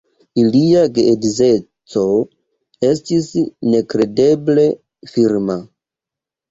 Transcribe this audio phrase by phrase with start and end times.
[0.43, 2.05] Ilia geedzeco
[2.91, 3.31] estis
[3.77, 4.69] nekredeble
[5.15, 5.65] firma.